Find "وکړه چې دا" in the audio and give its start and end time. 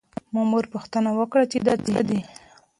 1.19-1.75